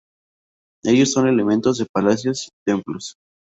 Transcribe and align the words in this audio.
Ellos 0.83 1.11
son 1.11 1.27
elementos 1.27 1.77
de 1.77 1.85
palacios 1.85 2.47
y 2.47 2.71
templos. 2.71 3.17